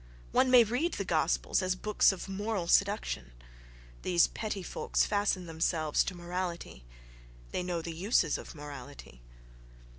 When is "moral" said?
2.27-2.65